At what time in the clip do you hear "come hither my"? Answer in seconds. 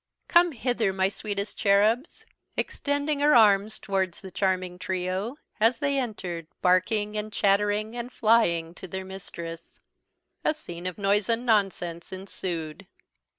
0.27-1.09